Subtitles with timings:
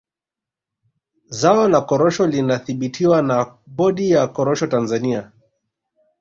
[1.29, 5.31] Zao la korosho linadhibitiwa na bodi ya korosho Tanzania